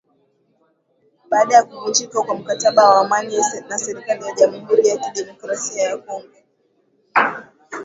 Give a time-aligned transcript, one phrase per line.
[1.29, 3.37] baada ya kuvunjika kwa mkataba wa amani
[3.69, 6.27] na serikali ya Jamhuri ya kidemokrasia ya Kongo